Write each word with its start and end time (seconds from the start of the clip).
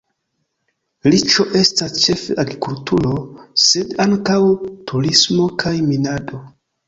Riĉo 1.15 1.43
estas 1.59 1.99
ĉefe 2.05 2.37
agrikulturo, 2.45 3.11
sed 3.65 3.93
ankaŭ 4.07 4.39
turismo 4.93 5.45
kaj 5.65 5.77
minado. 5.91 6.41